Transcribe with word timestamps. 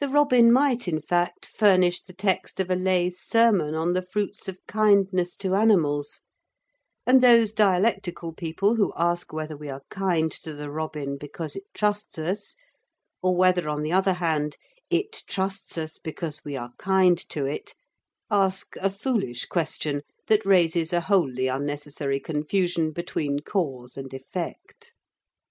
The 0.00 0.08
robin 0.10 0.52
might, 0.52 0.86
in 0.86 1.00
fact, 1.00 1.46
furnish 1.46 2.02
the 2.02 2.12
text 2.12 2.60
of 2.60 2.68
a 2.68 2.76
lay 2.76 3.08
sermon 3.08 3.74
on 3.74 3.94
the 3.94 4.02
fruits 4.02 4.48
of 4.48 4.58
kindness 4.68 5.34
to 5.36 5.54
animals, 5.54 6.20
and 7.06 7.22
those 7.22 7.50
dialectical 7.52 8.34
people 8.34 8.76
who 8.76 8.92
ask 8.98 9.32
whether 9.32 9.56
we 9.56 9.70
are 9.70 9.80
kind 9.88 10.30
to 10.30 10.52
the 10.52 10.70
robin 10.70 11.16
because 11.16 11.56
it 11.56 11.62
trusts 11.72 12.18
us, 12.18 12.54
or 13.22 13.34
whether, 13.34 13.66
on 13.66 13.80
the 13.80 13.92
other 13.92 14.12
hand, 14.12 14.58
it 14.90 15.22
trusts 15.26 15.78
us 15.78 15.96
because 15.96 16.44
we 16.44 16.54
are 16.54 16.72
kind 16.78 17.16
to 17.30 17.46
it, 17.46 17.74
ask 18.30 18.76
a 18.76 18.90
foolish 18.90 19.46
question 19.46 20.02
that 20.26 20.44
raises 20.44 20.92
a 20.92 21.00
wholly 21.00 21.46
unnecessary 21.46 22.20
confusion 22.20 22.92
between 22.92 23.38
cause 23.38 23.96
and 23.96 24.12
effect. 24.12 24.92